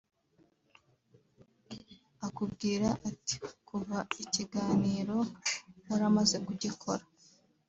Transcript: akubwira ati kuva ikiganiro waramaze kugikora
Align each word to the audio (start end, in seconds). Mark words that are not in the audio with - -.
akubwira 2.27 2.87
ati 3.09 3.35
kuva 3.67 3.97
ikiganiro 4.23 5.17
waramaze 5.87 6.37
kugikora 6.45 7.03